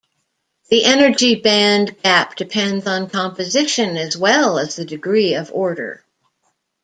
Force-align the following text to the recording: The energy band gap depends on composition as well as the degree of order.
The 0.71 0.83
energy 0.83 1.35
band 1.35 2.01
gap 2.01 2.35
depends 2.35 2.87
on 2.87 3.07
composition 3.11 3.97
as 3.97 4.17
well 4.17 4.57
as 4.57 4.75
the 4.75 4.83
degree 4.83 5.35
of 5.35 5.51
order. 5.53 6.03